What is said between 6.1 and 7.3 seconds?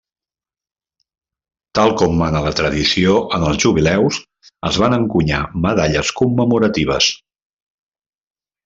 commemoratives.